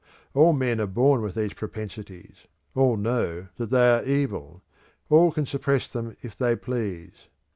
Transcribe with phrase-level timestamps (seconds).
[0.33, 4.63] All men are born with these propensities; all know that they are evil;
[5.09, 7.27] all can suppress them if they please.